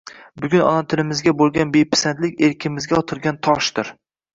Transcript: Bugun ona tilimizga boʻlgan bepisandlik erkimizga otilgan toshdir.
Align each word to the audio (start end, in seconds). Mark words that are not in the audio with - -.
Bugun 0.45 0.63
ona 0.69 0.81
tilimizga 0.93 1.35
boʻlgan 1.43 1.75
bepisandlik 1.77 2.45
erkimizga 2.51 3.03
otilgan 3.05 3.43
toshdir. 3.51 3.99